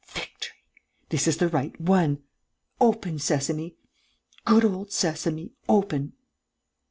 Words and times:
"Victory! 0.07 0.55
This 1.09 1.27
is 1.27 1.37
the 1.37 1.47
right 1.47 1.79
one! 1.79 2.23
Open 2.79 3.19
Sesame, 3.19 3.75
good 4.45 4.65
old 4.65 4.91
Sesame, 4.91 5.53
open!" 5.69 6.13